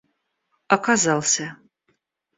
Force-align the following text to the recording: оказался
оказался 0.69 1.53